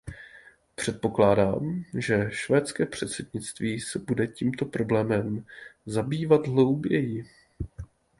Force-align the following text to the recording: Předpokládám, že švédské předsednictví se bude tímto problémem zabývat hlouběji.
Předpokládám, 0.75 1.83
že 1.97 2.25
švédské 2.31 2.85
předsednictví 2.85 3.79
se 3.79 3.99
bude 3.99 4.27
tímto 4.27 4.65
problémem 4.65 5.45
zabývat 5.85 6.47
hlouběji. 6.47 7.27